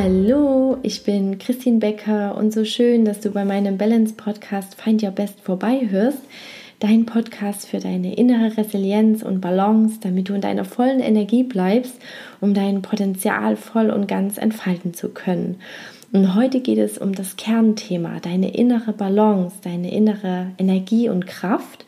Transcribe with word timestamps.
Hallo, 0.00 0.76
ich 0.84 1.02
bin 1.02 1.38
Christine 1.38 1.78
Becker 1.78 2.36
und 2.36 2.52
so 2.52 2.64
schön, 2.64 3.04
dass 3.04 3.18
du 3.18 3.32
bei 3.32 3.44
meinem 3.44 3.78
Balance 3.78 4.14
Podcast 4.14 4.80
Find 4.80 5.02
Your 5.02 5.10
Best 5.10 5.40
vorbei 5.40 5.88
hörst. 5.90 6.20
Dein 6.78 7.04
Podcast 7.04 7.66
für 7.66 7.80
deine 7.80 8.14
innere 8.14 8.56
Resilienz 8.56 9.24
und 9.24 9.40
Balance, 9.40 9.98
damit 10.00 10.28
du 10.28 10.34
in 10.34 10.40
deiner 10.40 10.64
vollen 10.64 11.00
Energie 11.00 11.42
bleibst, 11.42 11.96
um 12.40 12.54
dein 12.54 12.80
Potenzial 12.80 13.56
voll 13.56 13.90
und 13.90 14.06
ganz 14.06 14.38
entfalten 14.38 14.94
zu 14.94 15.08
können. 15.08 15.56
Und 16.12 16.36
heute 16.36 16.60
geht 16.60 16.78
es 16.78 16.96
um 16.96 17.12
das 17.12 17.34
Kernthema, 17.34 18.20
deine 18.20 18.54
innere 18.54 18.92
Balance, 18.92 19.56
deine 19.64 19.92
innere 19.92 20.52
Energie 20.58 21.08
und 21.08 21.26
Kraft 21.26 21.84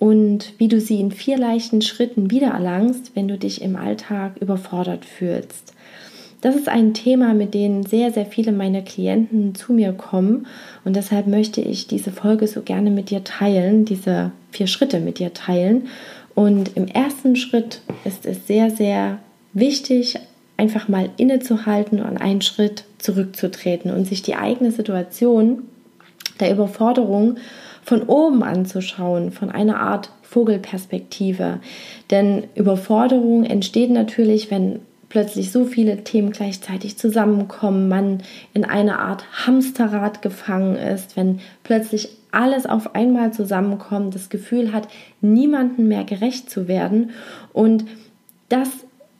und 0.00 0.54
wie 0.58 0.66
du 0.66 0.80
sie 0.80 0.98
in 0.98 1.12
vier 1.12 1.38
leichten 1.38 1.82
Schritten 1.82 2.32
wiedererlangst, 2.32 3.14
wenn 3.14 3.28
du 3.28 3.38
dich 3.38 3.62
im 3.62 3.76
Alltag 3.76 4.38
überfordert 4.40 5.04
fühlst. 5.04 5.73
Das 6.44 6.56
ist 6.56 6.68
ein 6.68 6.92
Thema, 6.92 7.32
mit 7.32 7.54
dem 7.54 7.84
sehr, 7.84 8.12
sehr 8.12 8.26
viele 8.26 8.52
meiner 8.52 8.82
Klienten 8.82 9.54
zu 9.54 9.72
mir 9.72 9.94
kommen 9.94 10.46
und 10.84 10.94
deshalb 10.94 11.26
möchte 11.26 11.62
ich 11.62 11.86
diese 11.86 12.12
Folge 12.12 12.46
so 12.48 12.60
gerne 12.60 12.90
mit 12.90 13.08
dir 13.08 13.24
teilen, 13.24 13.86
diese 13.86 14.30
vier 14.50 14.66
Schritte 14.66 15.00
mit 15.00 15.18
dir 15.18 15.32
teilen. 15.32 15.88
Und 16.34 16.76
im 16.76 16.86
ersten 16.86 17.36
Schritt 17.36 17.80
ist 18.04 18.26
es 18.26 18.46
sehr, 18.46 18.70
sehr 18.70 19.20
wichtig, 19.54 20.18
einfach 20.58 20.86
mal 20.86 21.08
innezuhalten 21.16 22.02
und 22.02 22.18
einen 22.18 22.42
Schritt 22.42 22.84
zurückzutreten 22.98 23.90
und 23.90 24.06
sich 24.06 24.20
die 24.20 24.34
eigene 24.34 24.70
Situation 24.70 25.62
der 26.40 26.52
Überforderung 26.52 27.36
von 27.82 28.02
oben 28.02 28.42
anzuschauen, 28.42 29.32
von 29.32 29.48
einer 29.48 29.80
Art 29.80 30.10
Vogelperspektive. 30.20 31.60
Denn 32.10 32.44
Überforderung 32.54 33.44
entsteht 33.44 33.90
natürlich, 33.90 34.50
wenn 34.50 34.80
plötzlich 35.14 35.52
so 35.52 35.64
viele 35.64 36.02
Themen 36.02 36.32
gleichzeitig 36.32 36.98
zusammenkommen, 36.98 37.86
man 37.88 38.24
in 38.52 38.64
einer 38.64 38.98
Art 38.98 39.22
Hamsterrad 39.46 40.22
gefangen 40.22 40.74
ist, 40.74 41.16
wenn 41.16 41.38
plötzlich 41.62 42.08
alles 42.32 42.66
auf 42.66 42.96
einmal 42.96 43.32
zusammenkommt, 43.32 44.16
das 44.16 44.28
Gefühl 44.28 44.72
hat, 44.72 44.88
niemandem 45.20 45.86
mehr 45.86 46.02
gerecht 46.02 46.50
zu 46.50 46.66
werden. 46.66 47.10
Und 47.52 47.84
das 48.48 48.68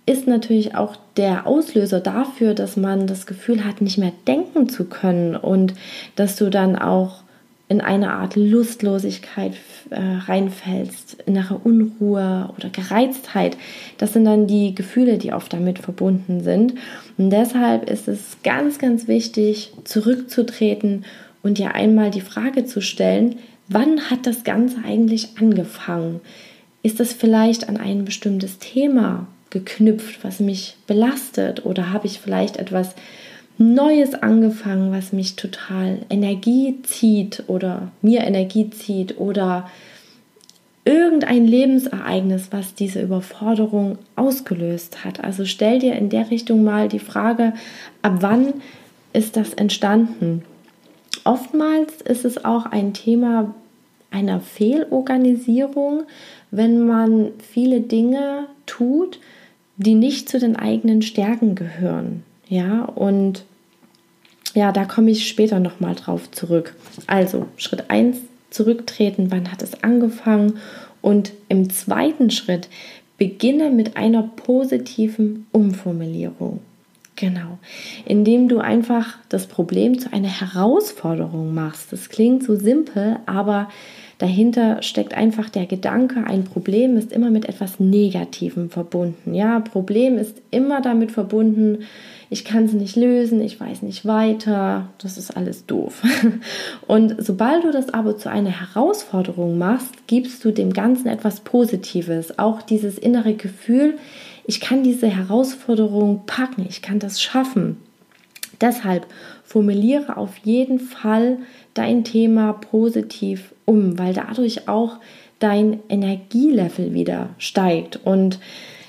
ist 0.05 0.27
natürlich 0.27 0.75
auch 0.75 0.97
der 1.17 1.47
Auslöser 1.47 2.01
dafür, 2.01 2.55
dass 2.55 2.77
man 2.77 3.07
das 3.07 3.25
Gefühl 3.25 3.65
hat, 3.65 3.81
nicht 3.81 3.97
mehr 3.97 4.13
denken 4.27 4.69
zu 4.69 4.87
können 4.87 5.37
und 5.37 5.75
dass 6.17 6.35
du 6.35 6.51
dann 6.51 6.75
auch 6.75 7.23
in 7.69 7.81
eine 7.81 8.13
Art 8.13 8.37
Lustlosigkeit 8.37 9.55
äh, 9.91 9.99
reinfällst, 9.99 11.23
innere 11.27 11.57
Unruhe 11.57 12.51
oder 12.57 12.69
Gereiztheit. 12.69 13.57
Das 13.97 14.13
sind 14.13 14.27
dann 14.27 14.47
die 14.47 14.75
Gefühle, 14.75 15.17
die 15.17 15.33
oft 15.33 15.53
damit 15.53 15.79
verbunden 15.79 16.43
sind. 16.43 16.75
Und 17.17 17.31
deshalb 17.31 17.89
ist 17.89 18.07
es 18.07 18.37
ganz, 18.43 18.79
ganz 18.79 19.09
wichtig, 19.09 19.73
zurückzutreten 19.85 21.05
und 21.43 21.59
dir 21.59 21.75
einmal 21.75 22.11
die 22.11 22.21
Frage 22.21 22.67
zu 22.67 22.83
stellen, 22.83 23.37
wann 23.69 24.11
hat 24.11 24.27
das 24.27 24.45
Ganze 24.45 24.79
eigentlich 24.85 25.31
angefangen? 25.41 26.21
Ist 26.83 27.01
das 27.01 27.15
vielleicht 27.15 27.69
an 27.69 27.79
ein 27.79 28.05
bestimmtes 28.05 28.59
Thema 28.59 29.27
geknüpft, 29.49 30.23
was 30.23 30.39
mich 30.39 30.77
belastet? 30.87 31.65
Oder 31.65 31.93
habe 31.93 32.07
ich 32.07 32.21
vielleicht 32.21 32.59
etwas 32.59 32.95
Neues 33.57 34.15
angefangen, 34.15 34.91
was 34.93 35.13
mich 35.13 35.37
total 35.37 36.01
Energie 36.11 36.83
zieht 36.83 37.45
oder 37.47 37.93
mir 38.03 38.23
Energie 38.23 38.71
zieht 38.71 39.19
oder 39.19 39.71
irgendein 40.85 41.47
Lebensereignis, 41.47 42.49
was 42.51 42.75
diese 42.75 43.01
Überforderung 43.01 43.99
ausgelöst 44.17 45.05
hat. 45.05 45.23
Also 45.23 45.45
stell 45.45 45.79
dir 45.79 45.95
in 45.95 46.09
der 46.09 46.31
Richtung 46.31 46.63
mal 46.63 46.89
die 46.89 46.99
Frage, 46.99 47.55
ab 48.03 48.17
wann 48.21 48.55
ist 49.13 49.37
das 49.37 49.55
entstanden? 49.55 50.43
Oftmals 51.25 52.03
ist 52.03 52.25
es 52.25 52.45
auch 52.45 52.67
ein 52.67 52.93
Thema 52.93 53.55
einer 54.11 54.41
Fehlorganisierung, 54.41 56.03
wenn 56.51 56.87
man 56.87 57.29
viele 57.39 57.81
Dinge 57.81 58.47
tut, 58.67 59.19
die 59.77 59.95
nicht 59.95 60.29
zu 60.29 60.39
den 60.39 60.57
eigenen 60.57 61.03
Stärken 61.03 61.55
gehören. 61.55 62.25
Ja, 62.55 62.85
und 62.85 63.45
ja, 64.55 64.71
da 64.71 64.85
komme 64.85 65.11
ich 65.11 65.27
später 65.27 65.59
nochmal 65.59 65.97
drauf 65.97 66.31
zurück. 66.31 66.77
Also, 67.09 67.49
Schritt 67.57 67.91
1, 67.91 68.19
zurücktreten, 68.51 69.33
wann 69.33 69.51
hat 69.51 69.61
es 69.61 69.83
angefangen? 69.83 70.59
Und 71.03 71.33
im 71.49 71.69
zweiten 71.71 72.31
Schritt 72.31 72.69
beginne 73.19 73.71
mit 73.71 73.97
einer 73.97 74.23
positiven 74.23 75.49
Umformulierung. 75.51 76.61
Genau, 77.17 77.59
indem 78.05 78.49
du 78.49 78.61
einfach 78.61 79.19
das 79.29 79.49
Problem 79.49 79.99
zu 79.99 80.13
einer 80.13 80.29
Herausforderung 80.29 81.55
machst. 81.55 81.93
Das 81.93 82.09
klingt 82.09 82.45
so 82.45 82.55
simpel, 82.55 83.17
aber 83.27 83.69
dahinter 84.19 84.81
steckt 84.81 85.15
einfach 85.15 85.51
der 85.51 85.67
Gedanke, 85.67 86.25
ein 86.25 86.45
Problem 86.45 86.97
ist 86.97 87.11
immer 87.11 87.31
mit 87.31 87.49
etwas 87.49 87.81
Negativem 87.81 88.71
verbunden. 88.71 89.35
Ja, 89.35 89.59
Problem 89.59 90.19
ist 90.19 90.41
immer 90.53 90.81
damit 90.81 91.11
verbunden, 91.11 91.81
ich 92.31 92.45
kann 92.45 92.69
sie 92.69 92.77
nicht 92.77 92.97
lösen, 92.97 93.41
ich 93.41 93.61
weiß 93.61 93.83
nicht 93.83 94.07
weiter, 94.07 94.89
das 94.99 95.19
ist 95.19 95.37
alles 95.37 95.67
doof. 95.67 96.03
Und 96.87 97.17
sobald 97.19 97.65
du 97.65 97.71
das 97.71 97.93
aber 97.93 98.17
zu 98.17 98.31
einer 98.31 98.51
Herausforderung 98.51 99.59
machst, 99.59 100.07
gibst 100.07 100.45
du 100.45 100.51
dem 100.51 100.73
Ganzen 100.73 101.09
etwas 101.09 101.41
Positives, 101.41 102.39
auch 102.39 102.63
dieses 102.63 102.99
innere 102.99 103.35
Gefühl, 103.35 103.99
ich 104.47 104.61
kann 104.61 104.83
diese 104.83 105.09
Herausforderung 105.09 106.23
packen, 106.27 106.67
ich 106.69 106.83
kann 106.83 106.99
das 106.99 107.23
schaffen. 107.23 107.79
Deshalb 108.61 109.07
formuliere 109.45 110.17
auf 110.17 110.37
jeden 110.39 110.79
Fall 110.79 111.39
dein 111.75 112.05
Thema 112.05 112.53
positiv 112.53 113.55
um, 113.65 113.99
weil 113.99 114.15
dadurch 114.15 114.69
auch 114.69 114.99
dein 115.39 115.81
Energielevel 115.89 116.95
wieder 116.95 117.31
steigt 117.39 118.01
und 118.05 118.39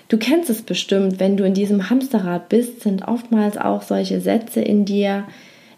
Du 0.07 0.17
kennst 0.17 0.49
es 0.49 0.61
bestimmt, 0.61 1.19
wenn 1.19 1.35
du 1.35 1.45
in 1.45 1.53
diesem 1.53 1.89
Hamsterrad 1.89 2.49
bist, 2.49 2.81
sind 2.81 3.07
oftmals 3.07 3.57
auch 3.57 3.81
solche 3.81 4.21
Sätze 4.21 4.61
in 4.61 4.85
dir, 4.85 5.25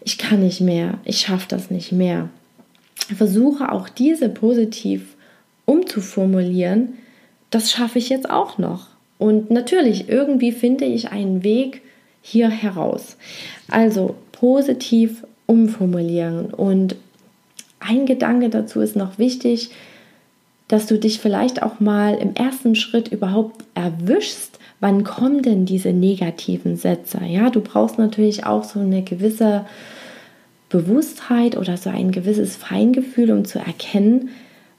ich 0.02 0.18
kann 0.18 0.40
nicht 0.40 0.60
mehr, 0.60 0.98
ich 1.04 1.20
schaffe 1.20 1.46
das 1.48 1.70
nicht 1.70 1.92
mehr. 1.92 2.28
Versuche 3.16 3.72
auch 3.72 3.88
diese 3.88 4.28
positiv 4.28 5.16
umzuformulieren, 5.64 6.94
das 7.50 7.70
schaffe 7.70 7.98
ich 7.98 8.10
jetzt 8.10 8.28
auch 8.28 8.58
noch. 8.58 8.88
Und 9.18 9.50
natürlich, 9.50 10.08
irgendwie 10.08 10.52
finde 10.52 10.84
ich 10.84 11.10
einen 11.10 11.42
Weg 11.42 11.82
hier 12.20 12.50
heraus. 12.50 13.16
Also 13.68 14.14
positiv 14.32 15.24
umformulieren. 15.46 16.46
Und 16.46 16.96
ein 17.80 18.06
Gedanke 18.06 18.50
dazu 18.50 18.80
ist 18.80 18.96
noch 18.96 19.18
wichtig, 19.18 19.70
dass 20.68 20.86
du 20.86 20.98
dich 20.98 21.18
vielleicht 21.18 21.62
auch 21.62 21.80
mal 21.80 22.14
im 22.14 22.34
ersten 22.34 22.74
Schritt 22.74 23.08
überhaupt 23.08 23.64
erwischst, 23.74 24.58
wann 24.80 25.02
kommen 25.02 25.42
denn 25.42 25.64
diese 25.64 25.92
negativen 25.92 26.76
Sätze? 26.76 27.20
Ja, 27.26 27.50
du 27.50 27.60
brauchst 27.60 27.98
natürlich 27.98 28.44
auch 28.44 28.64
so 28.64 28.78
eine 28.78 29.02
gewisse 29.02 29.64
Bewusstheit 30.68 31.56
oder 31.56 31.76
so 31.76 31.90
ein 31.90 32.12
gewisses 32.12 32.56
Feingefühl, 32.56 33.32
um 33.32 33.44
zu 33.44 33.58
erkennen, 33.58 34.28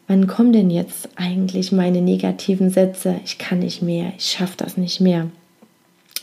wann 0.07 0.27
kommen 0.27 0.53
denn 0.53 0.69
jetzt 0.69 1.09
eigentlich 1.15 1.71
meine 1.71 2.01
negativen 2.01 2.69
Sätze? 2.69 3.19
Ich 3.25 3.37
kann 3.39 3.59
nicht 3.59 3.81
mehr, 3.81 4.13
ich 4.17 4.25
schaffe 4.25 4.55
das 4.57 4.77
nicht 4.77 5.01
mehr. 5.01 5.27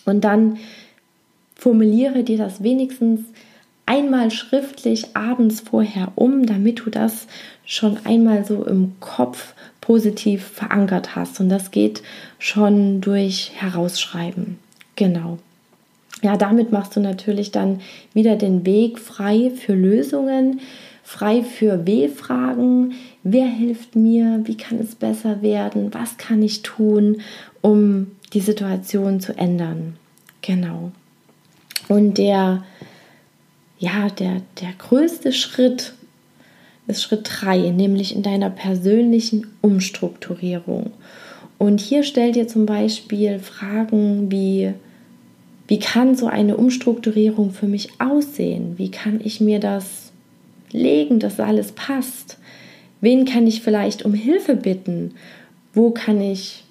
Und 0.04 0.22
dann 0.22 0.58
formuliere 1.56 2.22
dir 2.22 2.38
das 2.38 2.62
wenigstens 2.62 3.20
einmal 3.86 4.30
schriftlich 4.30 5.16
abends 5.16 5.60
vorher 5.60 6.12
um, 6.16 6.44
damit 6.44 6.80
du 6.84 6.90
das 6.90 7.26
schon 7.64 7.98
einmal 8.04 8.44
so 8.44 8.64
im 8.64 8.92
Kopf 9.00 9.54
positiv 9.80 10.44
verankert 10.44 11.14
hast. 11.14 11.40
Und 11.40 11.48
das 11.48 11.70
geht 11.70 12.02
schon 12.38 13.00
durch 13.00 13.52
Herausschreiben. 13.54 14.58
Genau. 14.96 15.38
Ja, 16.22 16.36
damit 16.36 16.72
machst 16.72 16.96
du 16.96 17.00
natürlich 17.00 17.52
dann 17.52 17.80
wieder 18.12 18.36
den 18.36 18.66
Weg 18.66 18.98
frei 18.98 19.52
für 19.54 19.74
Lösungen, 19.74 20.60
frei 21.04 21.42
für 21.42 21.86
W-Fragen. 21.86 22.94
Wer 23.22 23.46
hilft 23.46 23.94
mir? 23.94 24.40
Wie 24.44 24.56
kann 24.56 24.78
es 24.78 24.94
besser 24.94 25.42
werden? 25.42 25.94
Was 25.94 26.16
kann 26.16 26.42
ich 26.42 26.62
tun, 26.62 27.20
um 27.60 28.12
die 28.32 28.40
Situation 28.40 29.20
zu 29.20 29.36
ändern? 29.38 29.96
Genau. 30.42 30.90
Und 31.88 32.18
der, 32.18 32.64
ja, 33.78 34.08
der, 34.08 34.42
der 34.60 34.72
größte 34.78 35.32
Schritt 35.32 35.92
ist 36.86 37.02
Schritt 37.02 37.28
3, 37.40 37.70
nämlich 37.70 38.14
in 38.14 38.22
deiner 38.22 38.50
persönlichen 38.50 39.46
Umstrukturierung. 39.60 40.92
Und 41.58 41.80
hier 41.80 42.02
stell 42.02 42.32
dir 42.32 42.46
zum 42.48 42.66
Beispiel 42.66 43.38
Fragen 43.38 44.30
wie, 44.30 44.72
wie 45.68 45.78
kann 45.78 46.14
so 46.14 46.26
eine 46.26 46.56
Umstrukturierung 46.56 47.50
für 47.50 47.66
mich 47.66 48.00
aussehen? 48.00 48.74
Wie 48.76 48.90
kann 48.90 49.20
ich 49.22 49.40
mir 49.40 49.58
das 49.58 50.12
legen, 50.70 51.18
dass 51.18 51.40
alles 51.40 51.72
passt? 51.72 52.38
Wen 53.00 53.24
kann 53.24 53.46
ich 53.46 53.62
vielleicht 53.62 54.04
um 54.04 54.14
Hilfe 54.14 54.54
bitten? 54.54 55.14
Wo 55.72 55.90
kann 55.90 56.20
ich 56.20 56.65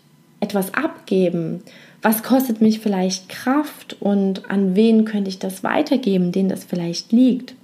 etwas 0.55 0.73
abgeben? 0.73 1.61
was 2.05 2.21
kostet 2.21 2.61
mich 2.61 2.81
vielleicht 2.81 3.29
Kraft 3.29 3.97
und 3.99 4.47
an 4.51 4.75
wen 4.75 5.05
könnte 5.05 5.27
ich 5.27 5.39
das 5.39 5.63
weitergeben, 5.63 6.31
denen 6.31 6.49
das 6.49 6.63
vielleicht 6.63 7.11
liegt. 7.11 7.55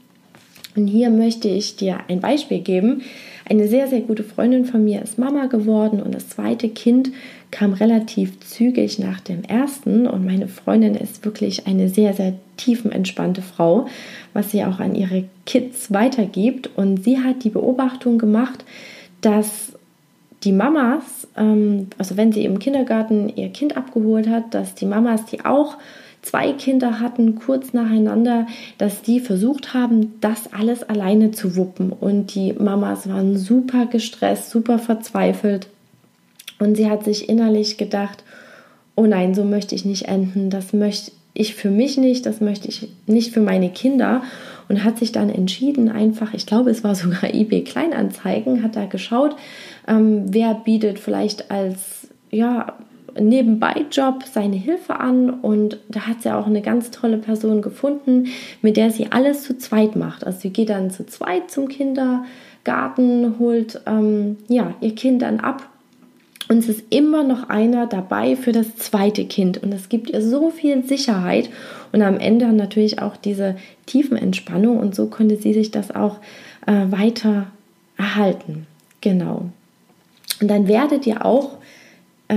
Und 0.76 0.88
hier 0.88 1.12
möchte 1.12 1.48
ich 1.48 1.76
dir 1.76 2.00
ein 2.08 2.22
Beispiel 2.22 2.62
geben. 2.62 3.04
Eine 3.48 3.68
sehr, 3.68 3.88
sehr 3.88 4.02
gute 4.02 4.24
Freundin 4.24 4.66
von 4.66 4.84
mir 4.84 5.04
ist 5.04 5.20
Mama 5.20 5.46
geworden 5.46 6.02
und 6.02 6.16
das 6.16 6.30
zweite 6.30 6.70
Kind 6.70 7.12
kam 7.52 7.74
relativ 7.74 8.40
zügig 8.40 8.98
nach 8.98 9.20
dem 9.20 9.44
ersten. 9.44 10.08
Und 10.08 10.26
meine 10.26 10.48
Freundin 10.48 10.96
ist 10.96 11.24
wirklich 11.24 11.68
eine 11.68 11.88
sehr, 11.88 12.14
sehr 12.14 12.34
tiefenentspannte 12.58 13.44
Frau, 13.44 13.86
was 14.34 14.50
sie 14.50 14.64
auch 14.64 14.80
an 14.80 14.96
ihre 14.96 15.26
Kids 15.46 15.94
weitergibt. 15.94 16.68
Und 16.76 17.04
sie 17.04 17.20
hat 17.20 17.44
die 17.44 17.52
Beobachtung 17.52 18.18
gemacht, 18.18 18.66
dass 19.22 19.74
die 20.44 20.52
Mamas, 20.52 21.28
ähm, 21.38 21.88
also 21.98 22.18
wenn 22.18 22.32
sie 22.32 22.46
im 22.46 22.60
Kindergarten 22.60 23.30
ihr 23.36 23.50
Kind 23.50 23.78
abgeholt 23.78 24.28
hat, 24.28 24.54
dass 24.54 24.76
die 24.76 24.86
Mamas, 24.86 25.26
die 25.26 25.46
auch 25.46 25.78
zwei 26.22 26.54
Kinder 26.54 27.00
hatten, 27.00 27.36
kurz 27.36 27.74
nacheinander, 27.74 28.48
dass 28.78 29.02
die 29.02 29.20
versucht 29.20 29.74
haben, 29.74 30.20
das 30.22 30.54
alles 30.54 30.84
alleine 30.84 31.32
zu 31.32 31.56
wuppen. 31.56 31.92
Und 31.92 32.36
die 32.36 32.54
Mamas 32.54 33.10
waren 33.10 33.38
super 33.38 33.86
gestresst, 33.88 34.50
super 34.50 34.80
verzweifelt. 34.80 35.68
Und 36.60 36.76
sie 36.76 36.90
hat 36.90 37.04
sich 37.04 37.28
innerlich 37.28 37.78
gedacht, 37.78 38.24
oh 38.96 39.06
nein, 39.06 39.34
so 39.34 39.44
möchte 39.44 39.74
ich 39.74 39.86
nicht 39.86 40.08
enden, 40.08 40.50
das 40.50 40.74
möchte 40.74 41.12
ich 41.34 41.56
für 41.56 41.70
mich 41.70 41.98
nicht, 41.98 42.26
das 42.26 42.42
möchte 42.42 42.68
ich 42.68 42.90
nicht 43.08 43.34
für 43.34 43.42
meine 43.42 43.70
Kinder. 43.70 44.24
Und 44.70 44.86
hat 44.86 45.00
sich 45.00 45.12
dann 45.12 45.30
entschieden, 45.30 45.90
einfach, 45.90 46.34
ich 46.34 46.46
glaube, 46.46 46.70
es 46.70 46.82
war 46.82 46.96
sogar 46.96 47.26
eBay 47.34 47.64
Kleinanzeigen, 47.64 48.64
hat 48.64 48.78
da 48.78 48.86
geschaut, 48.86 49.36
ähm, 49.86 50.24
wer 50.28 50.54
bietet 50.54 50.98
vielleicht 50.98 51.52
als 51.52 52.08
ja, 52.30 52.78
Nebenbei-Job 53.20 54.24
seine 54.32 54.56
Hilfe 54.56 55.00
an 55.00 55.30
und 55.30 55.80
da 55.90 56.08
hat 56.08 56.22
sie 56.22 56.34
auch 56.34 56.48
eine 56.48 56.62
ganz 56.62 56.92
tolle 56.92 57.18
Person 57.18 57.62
gefunden, 57.62 58.28
mit 58.62 58.78
der 58.78 58.92
sie 58.92 59.12
alles 59.12 59.44
zu 59.44 59.58
zweit 59.58 59.96
macht. 59.96 60.26
Also 60.26 60.40
sie 60.40 60.52
geht 60.52 60.70
dann 60.70 60.92
zu 60.92 61.06
zweit 61.06 61.52
zum 61.52 61.68
Kindergarten, 61.68 63.36
holt 63.40 63.82
ähm, 63.86 64.38
ja, 64.48 64.74
ihr 64.80 64.96
Kind 64.96 65.22
dann 65.22 65.40
ab 65.40 65.68
und 66.52 66.58
es 66.58 66.68
ist 66.68 66.84
immer 66.90 67.24
noch 67.24 67.48
einer 67.48 67.88
dabei 67.88 68.36
für 68.36 68.52
das 68.52 68.76
zweite 68.76 69.24
Kind 69.24 69.64
und 69.64 69.72
es 69.72 69.88
gibt 69.88 70.10
ihr 70.10 70.22
so 70.22 70.50
viel 70.50 70.84
Sicherheit 70.84 71.50
und 71.94 72.02
am 72.02 72.20
Ende 72.20 72.52
natürlich 72.52 73.02
auch 73.02 73.16
diese 73.16 73.56
tiefen 73.86 74.18
Entspannung 74.18 74.78
und 74.78 74.94
so 74.94 75.06
konnte 75.08 75.38
sie 75.38 75.54
sich 75.54 75.72
das 75.72 75.96
auch 75.96 76.18
äh, 76.68 76.92
weiter 76.92 77.48
erhalten. 77.96 78.68
Genau. 79.00 79.46
Und 80.42 80.52
dann 80.52 80.68
werdet 80.68 81.08
ihr 81.08 81.26
auch 81.26 81.52
äh, 82.28 82.36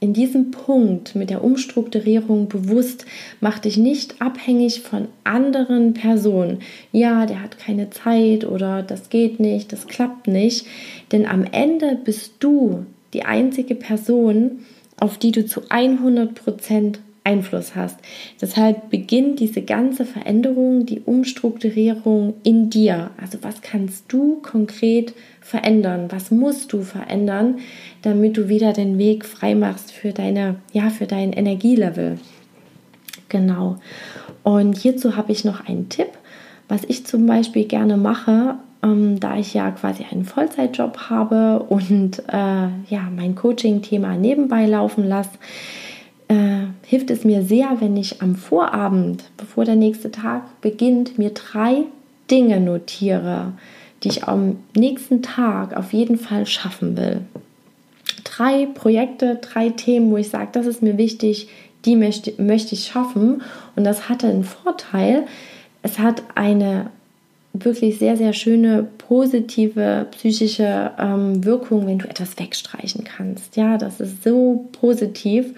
in 0.00 0.14
diesem 0.14 0.50
Punkt 0.50 1.14
mit 1.14 1.28
der 1.28 1.44
Umstrukturierung 1.44 2.48
bewusst, 2.48 3.04
mach 3.42 3.58
dich 3.58 3.76
nicht 3.76 4.22
abhängig 4.22 4.80
von 4.80 5.08
anderen 5.24 5.92
Personen. 5.92 6.60
Ja, 6.90 7.26
der 7.26 7.42
hat 7.42 7.58
keine 7.58 7.90
Zeit 7.90 8.46
oder 8.46 8.82
das 8.82 9.10
geht 9.10 9.40
nicht, 9.40 9.74
das 9.74 9.88
klappt 9.88 10.26
nicht. 10.26 10.66
Denn 11.12 11.26
am 11.26 11.44
Ende 11.44 11.98
bist 12.02 12.36
du 12.40 12.86
die 13.16 13.24
einzige 13.24 13.74
Person, 13.74 14.60
auf 15.00 15.16
die 15.16 15.32
du 15.32 15.46
zu 15.46 15.62
100 15.70 16.34
Prozent 16.34 17.00
Einfluss 17.24 17.74
hast. 17.74 17.98
Deshalb 18.40 18.90
beginnt 18.90 19.40
diese 19.40 19.62
ganze 19.62 20.04
Veränderung, 20.04 20.84
die 20.86 21.00
Umstrukturierung 21.00 22.34
in 22.44 22.70
dir. 22.70 23.10
Also 23.20 23.38
was 23.40 23.62
kannst 23.62 24.04
du 24.12 24.36
konkret 24.42 25.14
verändern? 25.40 26.06
Was 26.10 26.30
musst 26.30 26.72
du 26.72 26.82
verändern, 26.82 27.58
damit 28.02 28.36
du 28.36 28.48
wieder 28.48 28.72
den 28.74 28.96
Weg 28.98 29.24
frei 29.24 29.54
machst 29.54 29.92
für 29.92 30.12
deine, 30.12 30.56
ja, 30.72 30.90
für 30.90 31.06
dein 31.06 31.32
Energielevel? 31.32 32.18
Genau. 33.28 33.78
Und 34.44 34.76
hierzu 34.78 35.16
habe 35.16 35.32
ich 35.32 35.44
noch 35.44 35.66
einen 35.66 35.88
Tipp, 35.88 36.10
was 36.68 36.84
ich 36.84 37.06
zum 37.06 37.26
Beispiel 37.26 37.64
gerne 37.64 37.96
mache, 37.96 38.56
ähm, 38.86 39.20
da 39.20 39.36
ich 39.36 39.54
ja 39.54 39.70
quasi 39.70 40.04
einen 40.10 40.24
Vollzeitjob 40.24 41.10
habe 41.10 41.64
und 41.68 42.20
äh, 42.28 42.68
ja 42.88 43.08
mein 43.14 43.34
Coaching-Thema 43.34 44.16
nebenbei 44.16 44.66
laufen 44.66 45.06
lasse 45.06 45.30
äh, 46.28 46.66
hilft 46.84 47.10
es 47.10 47.24
mir 47.24 47.42
sehr, 47.42 47.80
wenn 47.80 47.96
ich 47.96 48.22
am 48.22 48.34
Vorabend, 48.34 49.24
bevor 49.36 49.64
der 49.64 49.76
nächste 49.76 50.10
Tag 50.10 50.60
beginnt, 50.60 51.18
mir 51.18 51.30
drei 51.30 51.84
Dinge 52.30 52.60
notiere, 52.60 53.52
die 54.02 54.08
ich 54.08 54.24
am 54.24 54.56
nächsten 54.76 55.22
Tag 55.22 55.76
auf 55.76 55.92
jeden 55.92 56.18
Fall 56.18 56.46
schaffen 56.46 56.96
will. 56.96 57.20
Drei 58.24 58.66
Projekte, 58.66 59.36
drei 59.36 59.70
Themen, 59.70 60.10
wo 60.10 60.16
ich 60.16 60.28
sage, 60.28 60.48
das 60.52 60.66
ist 60.66 60.82
mir 60.82 60.98
wichtig, 60.98 61.48
die 61.84 61.96
möchte, 61.96 62.34
möchte 62.42 62.74
ich 62.74 62.86
schaffen. 62.86 63.42
Und 63.76 63.84
das 63.84 64.08
hatte 64.08 64.26
einen 64.26 64.44
Vorteil. 64.44 65.26
Es 65.82 66.00
hat 66.00 66.24
eine 66.34 66.90
wirklich 67.64 67.98
sehr, 67.98 68.16
sehr 68.16 68.32
schöne 68.32 68.86
positive 68.98 70.06
psychische 70.12 70.92
ähm, 70.98 71.44
Wirkung, 71.44 71.86
wenn 71.86 71.98
du 71.98 72.08
etwas 72.08 72.38
wegstreichen 72.38 73.04
kannst. 73.04 73.56
Ja, 73.56 73.78
das 73.78 74.00
ist 74.00 74.22
so 74.22 74.68
positiv 74.80 75.54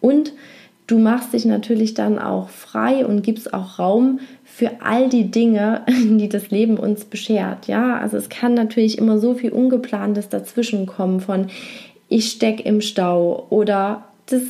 und 0.00 0.32
du 0.86 0.98
machst 0.98 1.32
dich 1.32 1.44
natürlich 1.44 1.94
dann 1.94 2.18
auch 2.18 2.48
frei 2.48 3.06
und 3.06 3.22
gibst 3.22 3.54
auch 3.54 3.78
Raum 3.78 4.20
für 4.44 4.70
all 4.80 5.08
die 5.08 5.30
Dinge, 5.30 5.82
die 5.88 6.28
das 6.28 6.50
Leben 6.50 6.76
uns 6.76 7.04
beschert. 7.04 7.66
Ja, 7.66 7.98
also 7.98 8.16
es 8.16 8.28
kann 8.28 8.54
natürlich 8.54 8.98
immer 8.98 9.18
so 9.18 9.34
viel 9.34 9.52
Ungeplantes 9.52 10.28
dazwischen 10.28 10.86
kommen 10.86 11.20
von 11.20 11.46
ich 12.08 12.30
stecke 12.30 12.62
im 12.64 12.82
Stau 12.82 13.46
oder 13.48 14.04
das 14.26 14.42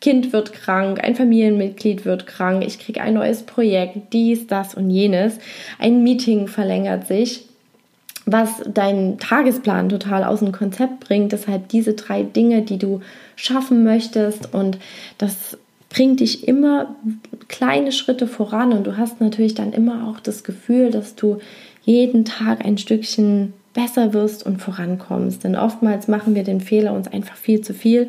Kind 0.00 0.32
wird 0.32 0.52
krank, 0.52 1.02
ein 1.02 1.14
Familienmitglied 1.14 2.04
wird 2.04 2.26
krank, 2.26 2.64
ich 2.66 2.78
kriege 2.78 3.02
ein 3.02 3.14
neues 3.14 3.42
Projekt, 3.42 4.12
dies, 4.12 4.46
das 4.46 4.74
und 4.74 4.90
jenes, 4.90 5.38
ein 5.78 6.02
Meeting 6.02 6.48
verlängert 6.48 7.06
sich 7.06 7.46
was 8.26 8.62
deinen 8.66 9.18
Tagesplan 9.18 9.88
total 9.88 10.24
aus 10.24 10.40
dem 10.40 10.52
Konzept 10.52 11.00
bringt. 11.00 11.32
Deshalb 11.32 11.68
diese 11.68 11.94
drei 11.94 12.22
Dinge, 12.22 12.62
die 12.62 12.78
du 12.78 13.00
schaffen 13.34 13.82
möchtest 13.82 14.54
und 14.54 14.78
das 15.18 15.58
bringt 15.88 16.20
dich 16.20 16.46
immer 16.46 16.94
kleine 17.48 17.90
Schritte 17.90 18.28
voran 18.28 18.72
und 18.72 18.86
du 18.86 18.96
hast 18.96 19.20
natürlich 19.20 19.54
dann 19.54 19.72
immer 19.72 20.08
auch 20.08 20.20
das 20.20 20.44
Gefühl, 20.44 20.90
dass 20.90 21.16
du 21.16 21.38
jeden 21.82 22.24
Tag 22.24 22.64
ein 22.64 22.78
Stückchen 22.78 23.54
besser 23.74 24.12
wirst 24.12 24.46
und 24.46 24.58
vorankommst. 24.58 25.42
Denn 25.42 25.56
oftmals 25.56 26.06
machen 26.06 26.34
wir 26.34 26.44
den 26.44 26.60
Fehler, 26.60 26.92
uns 26.92 27.08
einfach 27.08 27.36
viel 27.36 27.60
zu 27.62 27.74
viel 27.74 28.08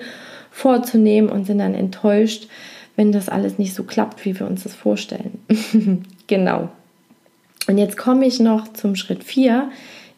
vorzunehmen 0.52 1.30
und 1.30 1.46
sind 1.46 1.58
dann 1.58 1.74
enttäuscht, 1.74 2.48
wenn 2.96 3.12
das 3.12 3.30
alles 3.30 3.58
nicht 3.58 3.74
so 3.74 3.84
klappt, 3.84 4.26
wie 4.26 4.40
wir 4.40 4.46
uns 4.46 4.64
das 4.64 4.76
vorstellen. 4.76 5.40
genau. 6.28 6.70
Und 7.68 7.78
jetzt 7.78 7.98
komme 7.98 8.26
ich 8.26 8.40
noch 8.40 8.72
zum 8.74 8.96
Schritt 8.96 9.24
4 9.24 9.72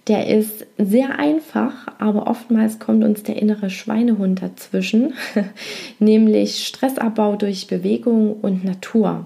der 0.08 0.28
ist 0.28 0.66
sehr 0.78 1.18
einfach, 1.18 1.88
aber 1.98 2.28
oftmals 2.28 2.80
kommt 2.80 3.04
uns 3.06 3.24
der 3.24 3.42
innere 3.42 3.70
Schweinehund 3.70 4.42
dazwischen, 4.42 5.14
nämlich 6.00 6.68
Stressabbau 6.68 7.38
durch 7.38 7.68
Bewegung 7.68 8.34
und 8.42 8.66
Natur. 8.66 9.26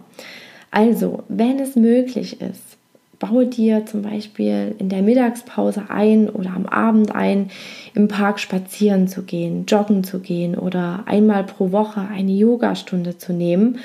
Also, 0.70 1.24
wenn 1.30 1.60
es 1.60 1.76
möglich 1.76 2.42
ist, 2.42 2.77
baue 3.20 3.48
dir 3.48 3.86
zum 3.86 4.04
Beispiel 4.04 4.76
in 4.78 4.90
der 4.90 5.02
Mittagspause 5.02 5.86
ein 5.90 6.30
oder 6.30 6.52
am 6.56 6.66
Abend 6.66 7.16
ein, 7.16 7.50
im 7.94 8.08
Park 8.08 8.40
spazieren 8.40 9.08
zu 9.08 9.24
gehen, 9.24 9.66
joggen 9.66 10.04
zu 10.04 10.20
gehen 10.20 10.56
oder 10.56 11.04
einmal 11.06 11.44
pro 11.44 11.72
Woche 11.72 12.02
eine 12.02 12.32
Yogastunde 12.32 13.18
zu 13.18 13.34
nehmen. 13.34 13.80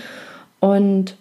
Und 0.61 1.17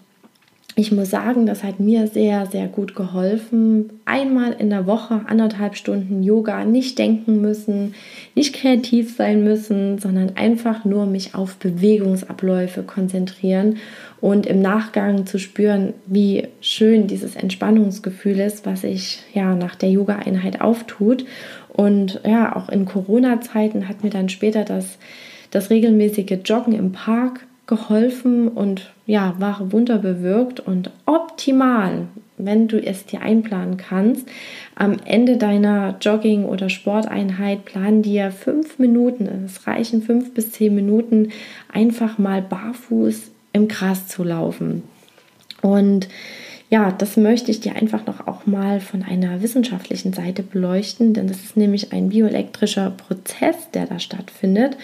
ich 0.75 0.91
muss 0.91 1.09
sagen, 1.09 1.45
das 1.45 1.63
hat 1.63 1.81
mir 1.81 2.07
sehr, 2.07 2.45
sehr 2.45 2.67
gut 2.67 2.95
geholfen. 2.95 3.89
Einmal 4.05 4.53
in 4.53 4.69
der 4.69 4.87
Woche 4.87 5.21
anderthalb 5.27 5.75
Stunden 5.75 6.23
Yoga, 6.23 6.63
nicht 6.63 6.97
denken 6.97 7.41
müssen, 7.41 7.93
nicht 8.35 8.55
kreativ 8.55 9.15
sein 9.15 9.43
müssen, 9.43 9.99
sondern 9.99 10.37
einfach 10.37 10.85
nur 10.85 11.05
mich 11.05 11.35
auf 11.35 11.57
Bewegungsabläufe 11.57 12.83
konzentrieren 12.83 13.77
und 14.21 14.45
im 14.45 14.61
Nachgang 14.61 15.25
zu 15.25 15.39
spüren, 15.39 15.93
wie 16.05 16.47
schön 16.61 17.07
dieses 17.07 17.35
Entspannungsgefühl 17.35 18.39
ist, 18.39 18.65
was 18.65 18.81
sich 18.81 19.23
ja 19.33 19.55
nach 19.55 19.75
der 19.75 19.89
Yoga-Einheit 19.89 20.61
auftut. 20.61 21.25
Und 21.67 22.21
ja, 22.25 22.55
auch 22.55 22.69
in 22.69 22.85
Corona-Zeiten 22.85 23.89
hat 23.89 24.03
mir 24.03 24.09
dann 24.09 24.29
später 24.29 24.63
das, 24.63 24.97
das 25.49 25.69
regelmäßige 25.69 26.39
Joggen 26.45 26.73
im 26.73 26.93
Park 26.93 27.41
geholfen 27.67 28.47
und 28.47 28.91
ja, 29.05 29.35
wahre 29.39 29.71
Wunder 29.71 29.97
bewirkt 29.97 30.59
und 30.59 30.91
optimal, 31.05 32.07
wenn 32.37 32.67
du 32.67 32.83
es 32.83 33.05
dir 33.05 33.21
einplanen 33.21 33.77
kannst, 33.77 34.27
am 34.75 34.97
Ende 35.05 35.37
deiner 35.37 35.97
Jogging- 36.01 36.45
oder 36.45 36.69
Sporteinheit 36.69 37.65
plan 37.65 38.01
dir 38.01 38.31
fünf 38.31 38.79
Minuten, 38.79 39.27
es 39.45 39.67
reichen 39.67 40.01
fünf 40.01 40.33
bis 40.33 40.51
zehn 40.51 40.73
Minuten, 40.73 41.29
einfach 41.71 42.17
mal 42.17 42.41
barfuß 42.41 43.31
im 43.53 43.67
Gras 43.67 44.07
zu 44.07 44.23
laufen. 44.23 44.83
Und 45.61 46.07
ja, 46.71 46.89
das 46.89 47.17
möchte 47.17 47.51
ich 47.51 47.59
dir 47.59 47.75
einfach 47.75 48.05
noch 48.05 48.25
auch 48.27 48.45
mal 48.45 48.79
von 48.79 49.03
einer 49.03 49.41
wissenschaftlichen 49.41 50.13
Seite 50.13 50.41
beleuchten, 50.41 51.13
denn 51.13 51.27
das 51.27 51.43
ist 51.43 51.57
nämlich 51.57 51.91
ein 51.91 52.07
bioelektrischer 52.09 52.91
Prozess, 52.91 53.69
der 53.73 53.87
da 53.87 53.99
stattfindet. 53.99 54.77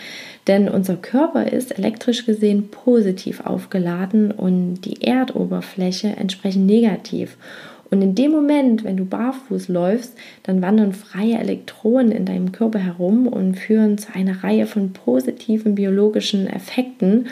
Denn 0.47 0.67
unser 0.67 0.97
Körper 0.97 1.49
ist 1.49 1.77
elektrisch 1.79 2.25
gesehen 2.25 2.67
positiv 2.71 3.39
aufgeladen 3.45 4.31
und 4.31 4.81
die 4.81 5.01
Erdoberfläche 5.01 6.09
entsprechend 6.09 6.65
negativ. 6.65 7.37
Und 7.89 8.01
in 8.01 8.15
dem 8.15 8.31
Moment, 8.31 8.83
wenn 8.83 8.97
du 8.97 9.05
barfuß 9.05 9.69
läufst, 9.69 10.13
dann 10.43 10.61
wandern 10.61 10.91
freie 10.91 11.37
Elektronen 11.37 12.11
in 12.11 12.25
deinem 12.25 12.51
Körper 12.51 12.79
herum 12.79 13.27
und 13.27 13.55
führen 13.55 13.97
zu 13.97 14.13
einer 14.13 14.43
Reihe 14.43 14.65
von 14.65 14.91
positiven 14.91 15.75
biologischen 15.75 16.47
Effekten. 16.47 17.27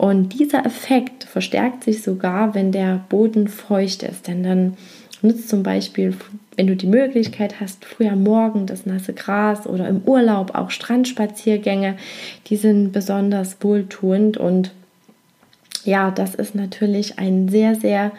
Und 0.00 0.40
dieser 0.40 0.64
Effekt 0.64 1.24
verstärkt 1.24 1.84
sich 1.84 2.02
sogar, 2.02 2.54
wenn 2.54 2.72
der 2.72 3.04
Boden 3.10 3.48
feucht 3.48 4.02
ist. 4.02 4.28
Denn 4.28 4.42
dann 4.42 4.78
nutzt 5.20 5.50
zum 5.50 5.62
Beispiel, 5.62 6.14
wenn 6.56 6.68
du 6.68 6.74
die 6.74 6.86
Möglichkeit 6.86 7.60
hast, 7.60 7.84
früher 7.84 8.16
Morgen 8.16 8.64
das 8.64 8.86
nasse 8.86 9.12
Gras 9.12 9.66
oder 9.66 9.86
im 9.88 10.00
Urlaub 10.06 10.54
auch 10.54 10.70
Strandspaziergänge, 10.70 11.98
die 12.46 12.56
sind 12.56 12.92
besonders 12.92 13.58
wohltuend. 13.60 14.38
Und 14.38 14.70
ja, 15.84 16.10
das 16.10 16.34
ist 16.34 16.54
natürlich 16.54 17.18
ein 17.18 17.50
sehr, 17.50 17.74
sehr 17.74 18.12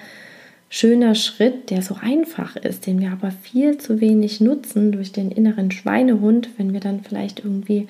schöner 0.69 1.15
Schritt, 1.15 1.71
der 1.71 1.81
so 1.81 1.95
einfach 1.99 2.57
ist, 2.57 2.85
den 2.85 2.99
wir 2.99 3.11
aber 3.11 3.31
viel 3.31 3.79
zu 3.79 3.99
wenig 3.99 4.39
nutzen 4.39 4.91
durch 4.91 5.13
den 5.13 5.31
inneren 5.31 5.71
Schweinehund, 5.71 6.47
wenn 6.59 6.73
wir 6.73 6.79
dann 6.79 7.01
vielleicht 7.01 7.39
irgendwie 7.39 7.87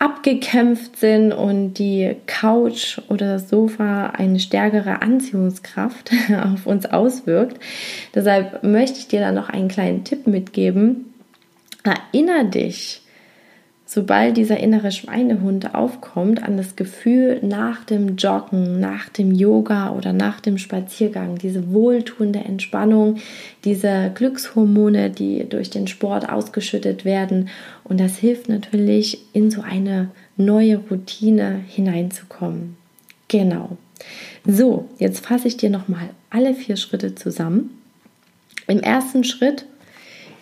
abgekämpft 0.00 0.96
sind 0.96 1.30
und 1.32 1.74
die 1.74 2.16
Couch 2.26 2.98
oder 3.08 3.34
das 3.34 3.50
Sofa 3.50 4.06
eine 4.06 4.40
stärkere 4.40 5.02
Anziehungskraft 5.02 6.10
auf 6.42 6.66
uns 6.66 6.86
auswirkt. 6.86 7.62
Deshalb 8.14 8.64
möchte 8.64 8.98
ich 8.98 9.08
dir 9.08 9.20
da 9.20 9.30
noch 9.30 9.50
einen 9.50 9.68
kleinen 9.68 10.02
Tipp 10.02 10.26
mitgeben. 10.26 11.12
Erinner 11.84 12.44
dich 12.44 12.99
sobald 13.92 14.36
dieser 14.36 14.58
innere 14.60 14.92
Schweinehund 14.92 15.74
aufkommt, 15.74 16.44
an 16.44 16.56
das 16.56 16.76
Gefühl 16.76 17.40
nach 17.42 17.82
dem 17.82 18.14
Joggen, 18.14 18.78
nach 18.78 19.08
dem 19.08 19.32
Yoga 19.32 19.90
oder 19.90 20.12
nach 20.12 20.38
dem 20.38 20.58
Spaziergang, 20.58 21.38
diese 21.38 21.72
wohltuende 21.72 22.38
Entspannung, 22.38 23.16
diese 23.64 24.12
Glückshormone, 24.14 25.10
die 25.10 25.44
durch 25.48 25.70
den 25.70 25.88
Sport 25.88 26.28
ausgeschüttet 26.28 27.04
werden. 27.04 27.48
Und 27.82 27.98
das 27.98 28.16
hilft 28.16 28.48
natürlich, 28.48 29.24
in 29.32 29.50
so 29.50 29.60
eine 29.60 30.10
neue 30.36 30.76
Routine 30.76 31.60
hineinzukommen. 31.66 32.76
Genau. 33.26 33.76
So, 34.46 34.88
jetzt 35.00 35.26
fasse 35.26 35.48
ich 35.48 35.56
dir 35.56 35.68
nochmal 35.68 36.10
alle 36.30 36.54
vier 36.54 36.76
Schritte 36.76 37.16
zusammen. 37.16 37.70
Im 38.68 38.78
ersten 38.78 39.24
Schritt 39.24 39.66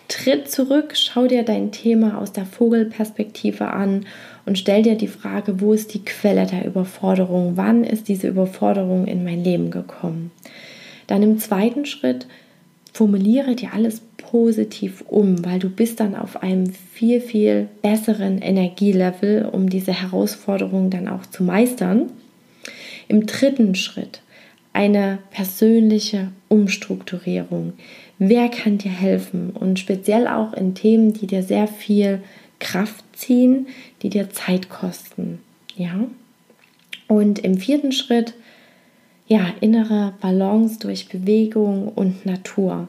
Tritt 0.09 0.49
zurück, 0.49 0.93
schau 0.95 1.27
dir 1.27 1.43
dein 1.43 1.71
Thema 1.71 2.17
aus 2.17 2.33
der 2.33 2.45
Vogelperspektive 2.45 3.67
an 3.67 4.07
und 4.47 4.57
stell 4.57 4.81
dir 4.81 4.95
die 4.95 5.07
Frage, 5.07 5.61
wo 5.61 5.71
ist 5.71 5.93
die 5.93 6.03
Quelle 6.03 6.47
der 6.47 6.65
Überforderung? 6.65 7.57
Wann 7.57 7.83
ist 7.83 8.07
diese 8.07 8.27
Überforderung 8.27 9.05
in 9.05 9.23
mein 9.23 9.43
Leben 9.43 9.69
gekommen? 9.69 10.31
Dann 11.05 11.21
im 11.21 11.37
zweiten 11.37 11.85
Schritt 11.85 12.25
formuliere 12.91 13.55
dir 13.55 13.73
alles 13.73 14.01
positiv 14.17 15.03
um, 15.07 15.45
weil 15.45 15.59
du 15.59 15.69
bist 15.69 15.99
dann 15.99 16.15
auf 16.15 16.41
einem 16.41 16.73
viel, 16.73 17.21
viel 17.21 17.67
besseren 17.83 18.41
Energielevel, 18.41 19.45
um 19.45 19.69
diese 19.69 19.93
Herausforderung 19.93 20.89
dann 20.89 21.07
auch 21.07 21.27
zu 21.27 21.43
meistern. 21.43 22.11
Im 23.07 23.27
dritten 23.27 23.75
Schritt 23.75 24.21
eine 24.73 25.19
persönliche 25.31 26.31
Umstrukturierung. 26.47 27.73
Wer 28.17 28.49
kann 28.49 28.77
dir 28.77 28.91
helfen? 28.91 29.51
Und 29.51 29.79
speziell 29.79 30.27
auch 30.27 30.53
in 30.53 30.75
Themen, 30.75 31.13
die 31.13 31.27
dir 31.27 31.43
sehr 31.43 31.67
viel 31.67 32.21
Kraft 32.59 33.03
ziehen, 33.13 33.67
die 34.01 34.09
dir 34.09 34.29
Zeit 34.29 34.69
kosten. 34.69 35.39
Ja. 35.75 36.05
Und 37.07 37.39
im 37.39 37.57
vierten 37.57 37.91
Schritt, 37.91 38.33
ja, 39.27 39.47
innere 39.61 40.13
Balance 40.21 40.79
durch 40.79 41.07
Bewegung 41.07 41.87
und 41.89 42.25
Natur. 42.25 42.87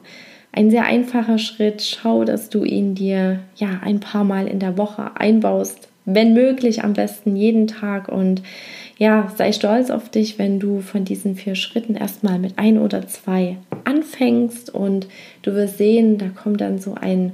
Ein 0.51 0.69
sehr 0.69 0.85
einfacher 0.85 1.37
Schritt. 1.37 1.81
Schau, 1.81 2.25
dass 2.25 2.49
du 2.49 2.63
ihn 2.63 2.95
dir 2.95 3.39
ja 3.55 3.79
ein 3.83 3.99
paar 3.99 4.23
Mal 4.23 4.47
in 4.47 4.59
der 4.59 4.77
Woche 4.77 5.15
einbaust. 5.15 5.87
Wenn 6.05 6.33
möglich, 6.33 6.83
am 6.83 6.93
besten 6.93 7.35
jeden 7.35 7.67
Tag 7.67 8.09
und 8.09 8.41
ja, 8.97 9.31
sei 9.35 9.51
stolz 9.51 9.89
auf 9.89 10.09
dich, 10.09 10.37
wenn 10.37 10.59
du 10.59 10.81
von 10.81 11.05
diesen 11.05 11.35
vier 11.35 11.55
Schritten 11.55 11.95
erstmal 11.95 12.37
mit 12.37 12.59
ein 12.59 12.77
oder 12.77 13.07
zwei 13.07 13.57
anfängst 13.83 14.73
und 14.73 15.07
du 15.41 15.53
wirst 15.53 15.77
sehen, 15.77 16.17
da 16.17 16.27
kommt 16.29 16.61
dann 16.61 16.79
so 16.79 16.93
ein 16.93 17.33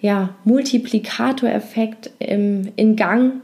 ja, 0.00 0.30
Multiplikatoreffekt 0.44 2.10
im, 2.18 2.72
in 2.76 2.96
Gang, 2.96 3.34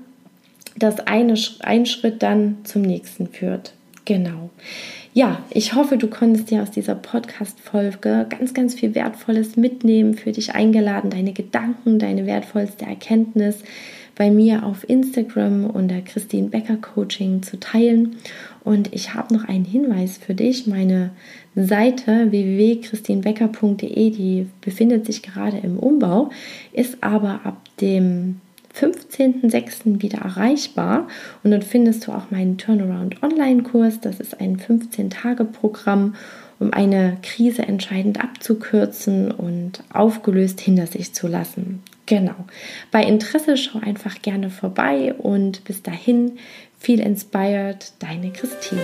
dass 0.77 1.01
eine, 1.01 1.35
ein 1.61 1.87
Schritt 1.87 2.23
dann 2.23 2.59
zum 2.65 2.83
nächsten 2.83 3.29
führt. 3.29 3.73
Genau. 4.05 4.51
Ja, 5.13 5.43
ich 5.51 5.75
hoffe, 5.75 5.99
du 5.99 6.09
konntest 6.09 6.51
dir 6.51 6.63
aus 6.63 6.71
dieser 6.71 6.95
Podcast-Folge 6.95 8.27
ganz, 8.29 8.55
ganz 8.55 8.75
viel 8.75 8.95
Wertvolles 8.95 9.57
mitnehmen, 9.57 10.15
für 10.15 10.33
dich 10.33 10.55
eingeladen, 10.55 11.11
deine 11.11 11.33
Gedanken, 11.33 11.99
deine 11.99 12.25
wertvollste 12.25 12.87
Erkenntnis 12.87 13.63
bei 14.19 14.31
mir 14.31 14.67
auf 14.67 14.87
Instagram 14.89 15.71
unter 15.71 16.03
Christine 16.03 16.49
Becker 16.49 16.77
Coaching 16.77 17.43
zu 17.43 17.59
teilen. 17.59 18.17
Und 18.65 18.93
ich 18.93 19.15
habe 19.15 19.33
noch 19.33 19.45
einen 19.45 19.65
Hinweis 19.65 20.19
für 20.19 20.35
dich. 20.35 20.67
Meine 20.67 21.11
Seite 21.55 22.31
www.christinbecker.de, 22.31 24.11
die 24.11 24.47
befindet 24.61 25.07
sich 25.07 25.23
gerade 25.23 25.59
im 25.59 25.79
Umbau, 25.79 26.31
ist 26.73 27.03
aber 27.03 27.41
ab 27.45 27.63
dem 27.81 28.41
15.06. 28.75 30.03
wieder 30.03 30.19
erreichbar 30.19 31.09
und 31.43 31.53
dort 31.53 31.65
findest 31.65 32.07
du 32.07 32.13
auch 32.13 32.31
meinen 32.31 32.59
Turnaround 32.59 33.23
Online-Kurs. 33.23 34.01
Das 34.01 34.21
ist 34.21 34.41
ein 34.41 34.59
15-Tage-Programm, 34.59 36.15
um 36.59 36.73
eine 36.73 37.19
Krise 37.23 37.63
entscheidend 37.63 38.23
abzukürzen 38.23 39.31
und 39.31 39.83
aufgelöst 39.93 40.61
hinter 40.61 40.89
sich 40.89 41.13
zu 41.13 41.29
lassen. 41.29 41.83
Genau. 42.09 42.47
Bei 42.91 43.05
Interesse 43.05 43.59
schau 43.59 43.81
einfach 43.81 44.23
gerne 44.23 44.49
vorbei 44.49 45.13
und 45.13 45.63
bis 45.65 45.83
dahin 45.83 46.39
viel 46.79 47.01
inspired, 47.01 47.93
deine 47.99 48.33
Christine. 48.33 48.81